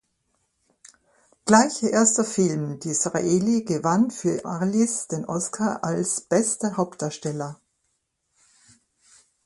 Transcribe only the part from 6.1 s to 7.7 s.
bester Hauptdarsteller.